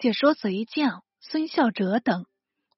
[0.00, 2.24] 且说贼将孙孝哲等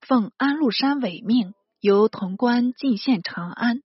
[0.00, 3.80] 奉安禄山委命，由潼关进献长安。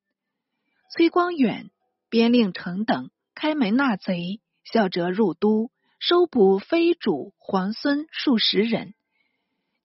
[0.91, 1.69] 崔光远、
[2.09, 5.69] 边令成等开门纳贼，孝哲入都，
[5.99, 8.95] 收捕非主皇孙数十人，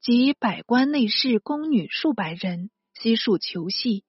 [0.00, 4.06] 及百官内侍宫女数百人，悉数求系。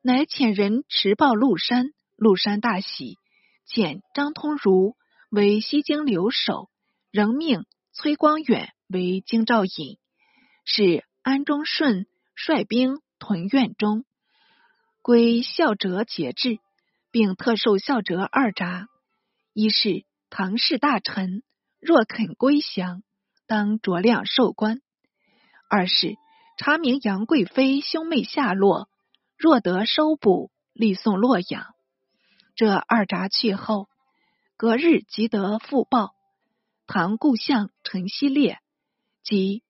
[0.00, 3.18] 乃遣人持报禄山，禄山大喜，
[3.68, 4.96] 遣张通儒
[5.28, 6.70] 为西京留守，
[7.10, 8.72] 仍命崔光远。
[8.88, 9.98] 为京兆尹，
[10.64, 14.04] 是安中顺率兵屯苑中，
[15.02, 16.60] 归孝哲节制，
[17.10, 18.86] 并特授孝哲二札：
[19.52, 21.42] 一是唐氏大臣，
[21.80, 23.02] 若肯归降，
[23.48, 24.76] 当酌量授官；
[25.68, 26.14] 二是
[26.56, 28.88] 查明杨贵妃兄妹下落，
[29.36, 31.74] 若得收捕，立送洛阳。
[32.54, 33.88] 这二札去后，
[34.56, 36.14] 隔日即得复报，
[36.86, 38.60] 唐故相陈希烈。
[39.26, 39.64] 及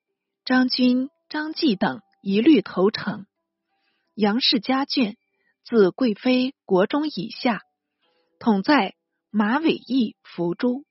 [0.45, 3.25] 张军、张继等一律投诚。
[4.12, 5.17] 杨氏家眷
[5.64, 7.62] 自贵妃国中以下，
[8.39, 8.97] 统在
[9.31, 10.84] 马尾驿伏诛。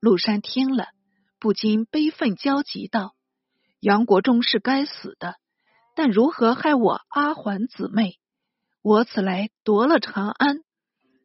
[0.00, 0.86] 陆山听了，
[1.38, 3.14] 不禁悲愤交集，道
[3.80, 5.36] ：“杨国忠是该死的，
[5.94, 8.18] 但如何害我阿环姊妹？
[8.80, 10.60] 我此来夺了长安，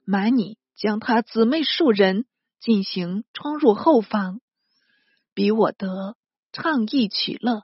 [0.04, 2.26] 瞒你将他姊妹数人
[2.60, 4.42] 进行冲入后方，
[5.34, 6.18] 比我得。”
[6.62, 7.64] 抗议取乐，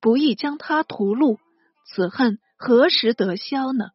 [0.00, 1.38] 不易将他屠戮，
[1.86, 3.90] 此恨何时得消呢？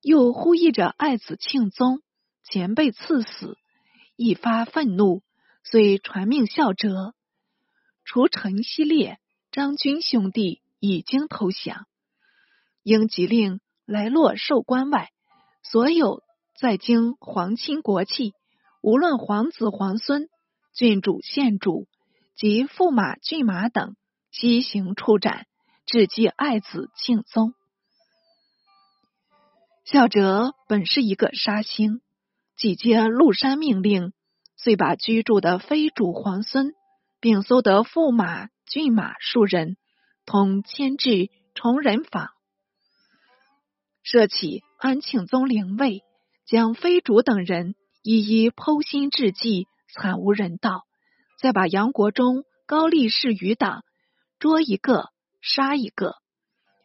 [0.00, 2.02] 又呼吁着爱子庆宗
[2.44, 3.58] 前被赐死，
[4.14, 5.24] 一发愤怒，
[5.64, 7.14] 遂传命孝哲，
[8.04, 9.18] 除陈希烈、
[9.50, 11.88] 张军兄弟已经投降，
[12.84, 15.10] 应急令来洛授官外，
[15.64, 16.22] 所有
[16.56, 18.34] 在京皇亲国戚，
[18.82, 20.28] 无论皇子皇孙、
[20.72, 21.88] 郡主县主。
[22.36, 23.96] 及驸马、骏马等
[24.30, 25.46] 西行处斩，
[25.86, 27.54] 致祭爱子庆宗。
[29.84, 32.02] 孝哲本是一个杀星，
[32.56, 34.12] 既接陆山命令，
[34.56, 36.74] 遂把居住的非主皇孙，
[37.20, 39.76] 并搜得驸马、骏马数人，
[40.26, 42.30] 同迁至崇仁坊，
[44.02, 46.02] 设起安庆宗灵位，
[46.44, 50.85] 将非主等人一一剖心致祭，惨无人道。
[51.36, 53.84] 再把杨国忠、高力士余党
[54.38, 55.10] 捉一个
[55.42, 56.16] 杀一个，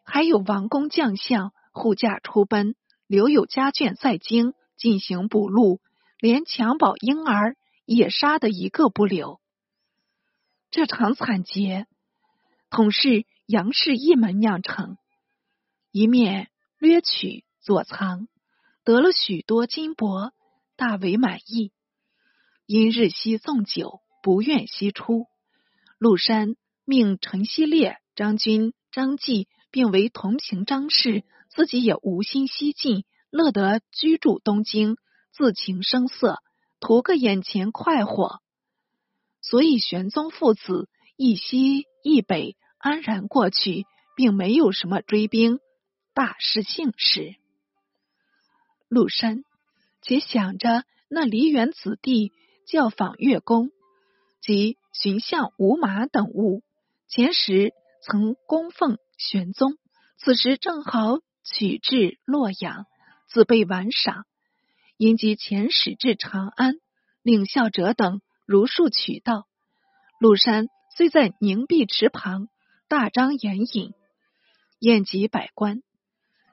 [0.04, 2.76] 还有王公将相护驾出奔，
[3.06, 5.80] 留有家眷在京进行补录，
[6.18, 9.40] 连襁褓婴儿也杀得一个不留。
[10.70, 11.86] 这场惨劫，
[12.68, 14.98] 统是杨氏一门酿成，
[15.90, 18.28] 一面掠取左藏，
[18.84, 20.32] 得了许多金帛，
[20.76, 21.72] 大为满意，
[22.66, 24.01] 因日夕纵酒。
[24.22, 25.26] 不愿西出，
[25.98, 34.96] 陆山命陈希烈、张军、张继并为同行张氏，自己也无心西进，乐得居住东京，
[35.32, 36.38] 自情声色，
[36.78, 38.40] 图个眼前快活。
[39.40, 45.58] 所以玄宗父子一西一北安然过去，并没有什么追兵，
[46.14, 47.34] 大失幸事。
[48.88, 49.42] 陆山
[50.00, 52.32] 且想着那梨园子弟
[52.68, 53.70] 教访月宫。
[54.42, 56.62] 及寻相吴马等物，
[57.08, 57.72] 前时
[58.02, 59.78] 曾供奉玄宗，
[60.18, 62.86] 此时正好取至洛阳，
[63.28, 64.26] 自备玩赏。
[64.96, 66.74] 因即遣使至长安，
[67.22, 69.46] 领孝者等如数取到。
[70.18, 72.48] 陆山虽在凝碧池旁
[72.88, 73.94] 大张宴饮，
[74.80, 75.82] 宴集百官。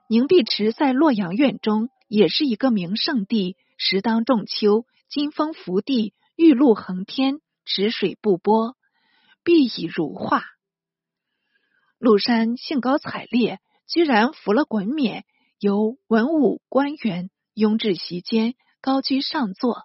[0.08, 3.58] 凝碧池在洛阳院中，也是一个名胜地。
[3.78, 7.40] 时当仲秋，金风拂地，玉露横天。
[7.70, 8.76] 池水不波，
[9.44, 10.44] 碧已如画。
[12.00, 15.24] 陆山兴高采烈，居然服了衮冕，
[15.60, 19.84] 由文武官员拥至席间，高居上座。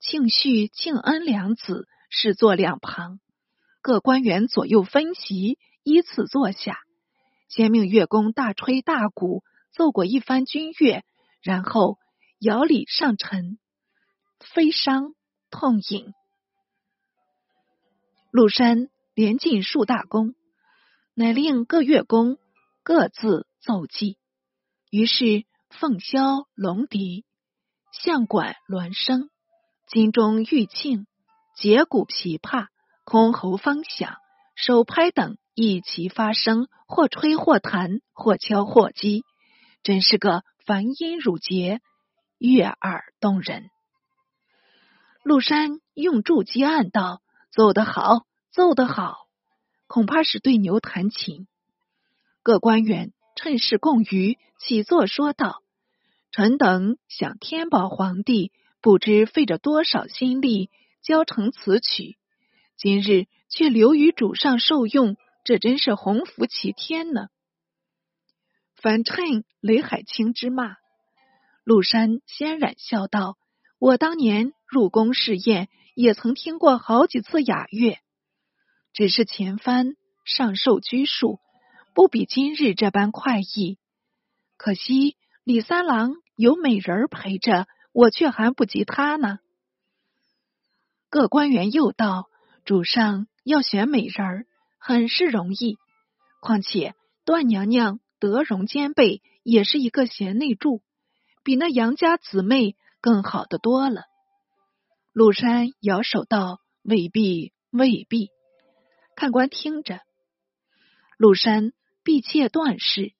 [0.00, 3.20] 庆绪、庆恩两子侍坐两旁，
[3.82, 6.78] 各官员左右分席，依次坐下。
[7.50, 11.04] 先命乐工大吹大鼓，奏过一番军乐，
[11.42, 11.98] 然后
[12.38, 13.58] 摇礼上陈，
[14.40, 15.12] 飞觞
[15.50, 16.14] 痛饮。
[18.36, 20.34] 陆山连进数大功，
[21.14, 22.36] 乃令各乐工
[22.82, 24.18] 各自奏祭。
[24.90, 27.24] 于是凤箫、龙笛、
[27.92, 29.30] 象管、鸾声、
[29.86, 31.06] 金钟、玉磬、
[31.58, 32.66] 羯鼓、琵琶、
[33.06, 34.18] 箜篌、方响、
[34.54, 39.24] 手拍等一齐发声，或吹或弹，或敲或击，
[39.82, 41.80] 真是个繁音如节，
[42.36, 43.70] 悦耳动人。
[45.22, 47.22] 陆山用柱击案道。
[47.56, 49.28] 奏得好，奏得好，
[49.86, 51.48] 恐怕是对牛弹琴。
[52.42, 55.62] 各官员趁势共娱，起坐说道
[56.30, 60.68] ：“臣等想天宝皇帝，不知费着多少心力
[61.00, 62.18] 教成此曲，
[62.76, 67.28] 今日却留于主上受用，这真是鸿福齐天呢。”
[68.76, 70.76] 反衬雷海清之骂，
[71.64, 73.38] 陆山先然笑道
[73.80, 77.98] ：“我当年入宫试验，也曾听过好几次雅乐。”
[78.92, 81.40] 只是前番尚受拘束，
[81.94, 83.78] 不比今日这般快意。
[84.56, 89.38] 可惜李三郎有美人陪着，我却还不及他呢。
[91.10, 92.28] 各官员又道
[92.64, 94.46] ：“主上要选美人儿，
[94.78, 95.76] 很是容易。
[96.40, 96.94] 况且
[97.24, 100.82] 段娘娘德容兼备，也是一个贤内助，
[101.42, 104.04] 比那杨家姊妹更好的多了。”
[105.16, 108.28] 陆山摇手道：“未必，未必。”
[109.16, 110.02] 看官听着，
[111.16, 111.72] 陆山
[112.02, 113.14] 婢妾段氏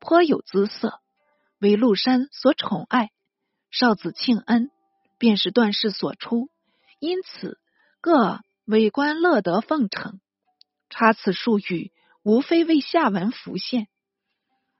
[0.00, 1.02] 颇有姿色，
[1.58, 3.10] 为陆山所宠爱。
[3.70, 4.70] 少子庆恩
[5.18, 6.48] 便是段氏所出，
[6.98, 7.58] 因此
[8.00, 10.18] 各为官乐得奉承。
[10.88, 11.92] 差此数语，
[12.22, 13.86] 无非为下文浮现。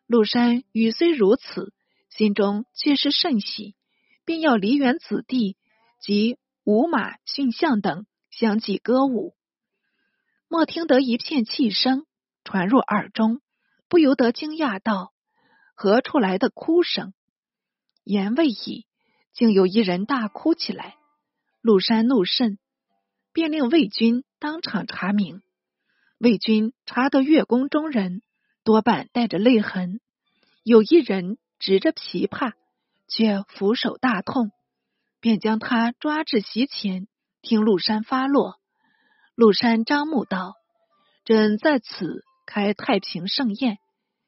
[0.06, 1.74] 陆山语虽如此，
[2.08, 3.76] 心中却是甚喜，
[4.24, 5.58] 便要梨园子弟
[6.02, 9.34] 及舞马驯象等相继歌舞。
[10.48, 12.04] 莫听得一片气声
[12.44, 13.40] 传入耳中，
[13.88, 15.14] 不由得惊讶道
[15.74, 17.14] ：“何处来的哭声？”
[18.04, 18.86] 言未已，
[19.32, 20.96] 竟有一人大哭起来。
[21.60, 22.58] 陆山怒甚，
[23.32, 25.40] 便令魏军当场查明。
[26.18, 28.22] 魏军查得月宫中人
[28.64, 30.00] 多半带着泪痕，
[30.64, 32.52] 有一人执着琵琶，
[33.06, 34.50] 却俯首大痛，
[35.22, 37.06] 便将他抓至席前，
[37.42, 38.56] 听陆山发落。
[39.36, 40.56] 陆山张目道
[41.24, 43.78] ：“朕在此开太平盛宴，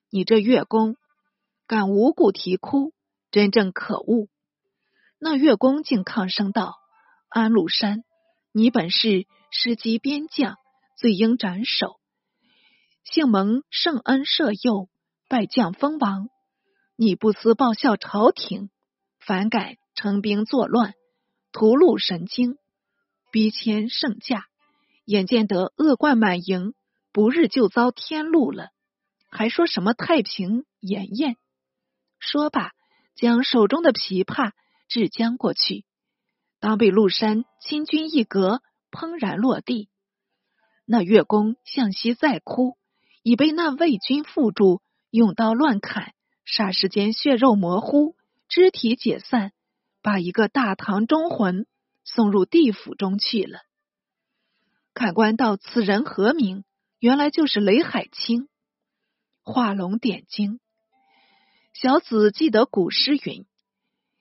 [0.08, 0.96] 你这月宫
[1.66, 2.92] 敢无故啼哭，
[3.32, 4.28] 真正可恶。”
[5.18, 6.76] 那月宫竟抗声道
[7.28, 8.04] ：“安禄山，
[8.52, 10.54] 你本是师机边将，
[10.96, 11.98] 罪应斩首。
[13.02, 14.88] 幸蒙圣恩赦宥，
[15.28, 16.28] 拜将封王。
[16.94, 18.70] 你不思报效朝廷，
[19.18, 20.94] 反敢称兵作乱，
[21.52, 22.58] 屠戮神经，
[23.30, 24.46] 逼迁圣驾。”
[25.04, 26.72] 眼见得恶贯满盈，
[27.12, 28.70] 不日就遭天禄了，
[29.30, 31.36] 还说什么太平筵宴？
[32.18, 32.72] 说罢，
[33.14, 34.52] 将手中的琵琶
[34.88, 35.84] 掷将过去，
[36.58, 39.90] 当被陆山亲军一格，砰然落地。
[40.86, 42.78] 那月宫向西再哭，
[43.22, 44.80] 已被那魏军缚住，
[45.10, 46.14] 用刀乱砍，
[46.46, 48.16] 霎时间血肉模糊，
[48.48, 49.52] 肢体解散，
[50.04, 51.66] 把一个大唐忠魂
[52.04, 53.60] 送入地府中去了。
[54.92, 56.64] 看官道：“此人何名？
[56.98, 58.50] 原来就是雷海清。”
[59.42, 60.60] 画龙点睛。
[61.72, 63.46] 小子记得古诗云：“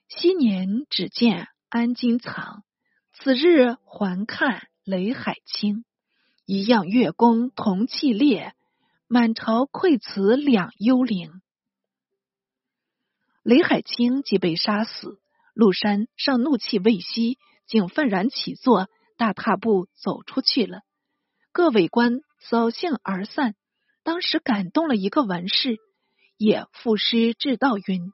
[0.08, 2.64] 昔年只见安金藏，
[3.12, 5.84] 此日还看雷海清。
[6.46, 8.54] 一样月宫同气烈，
[9.06, 11.42] 满朝愧词两幽灵。”
[13.44, 15.20] 雷海清即被杀死，
[15.54, 18.88] 陆山尚怒气未息，竟愤然起坐。
[19.16, 20.80] 大踏步走出去了，
[21.52, 23.54] 各位官扫兴而散。
[24.02, 25.78] 当时感动了一个文士，
[26.36, 28.12] 也赋诗致道云：“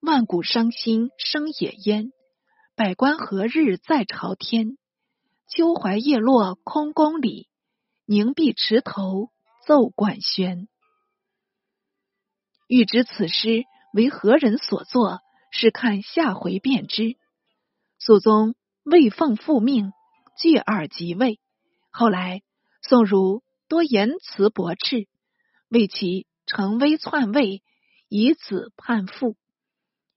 [0.00, 2.12] 万古伤心生野烟，
[2.74, 4.78] 百官何日在朝天？
[5.48, 7.50] 秋槐叶落空宫里，
[8.06, 9.28] 凝碧池头
[9.66, 10.66] 奏管弦。”
[12.68, 15.20] 欲知此诗为何人所作，
[15.52, 17.16] 是看下回便知。
[18.00, 18.56] 肃宗。
[18.84, 19.92] 未奉复命，
[20.36, 21.38] 继而即位。
[21.92, 22.42] 后来
[22.82, 25.06] 宋儒多言辞驳斥，
[25.68, 27.62] 为其成威篡位，
[28.08, 29.36] 以子叛父。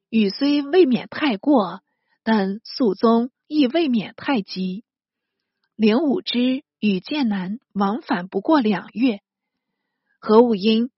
[0.10, 1.84] 禹虽未免太过，
[2.24, 4.84] 但肃宗亦未免太急。
[5.76, 9.22] 灵武之与剑南往返不过两月，
[10.20, 10.90] 何武因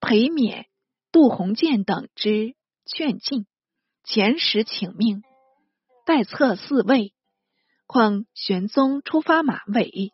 [0.00, 0.66] 裴冕、
[1.12, 3.46] 杜鸿渐等之劝进，
[4.04, 5.22] 前时请命。
[6.06, 7.14] 待策四位，
[7.86, 10.12] 况玄宗出发马尾，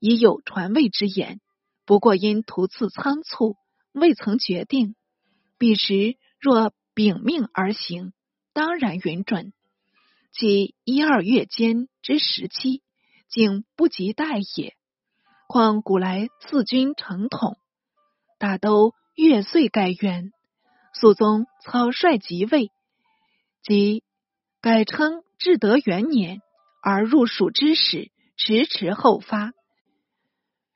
[0.00, 1.40] 已有传位之言。
[1.84, 3.56] 不过因途次仓促，
[3.92, 4.96] 未曾决定。
[5.58, 8.12] 彼时若秉命而行，
[8.52, 9.52] 当然允准。
[10.32, 12.82] 即一二月间之时期，
[13.28, 14.74] 竟不及待也。
[15.48, 17.58] 况古来赐君承统，
[18.38, 20.32] 大都月岁改元，
[20.98, 22.70] 肃宗草率即位，
[23.62, 24.02] 即
[24.60, 25.22] 改称。
[25.38, 26.40] 至德元年
[26.82, 29.52] 而入蜀之时，迟迟后发，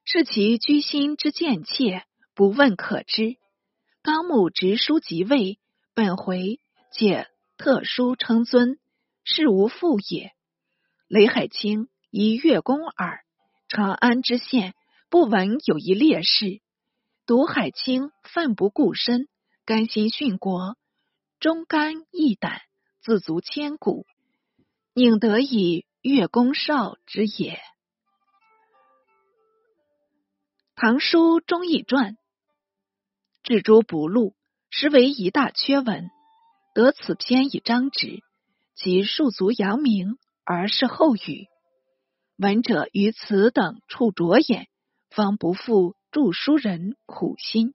[0.04, 3.38] 是其居心之贱切，不问可知。
[4.02, 5.58] 纲目直书即位，
[5.94, 6.60] 本回
[6.92, 8.78] 借特殊称尊，
[9.24, 10.32] 事无复也。
[11.08, 13.24] 雷海清一月宫耳，
[13.66, 14.74] 长安知县
[15.08, 16.60] 不闻有一烈士，
[17.24, 19.26] 独海清奋不顾身，
[19.70, 20.76] 甘心殉国，
[21.38, 22.62] 忠肝义胆，
[23.04, 24.04] 自足千古，
[24.94, 27.52] 宁得以月公少之也。
[30.74, 32.14] 《唐书忠义传》。
[33.44, 34.34] 置诸不录，
[34.70, 36.10] 实为一大缺文。
[36.74, 38.24] 得此篇以张直，
[38.74, 41.46] 即庶族扬名，而是后语。
[42.36, 44.66] 闻者于此等处着眼，
[45.10, 47.72] 方不负著书人苦心。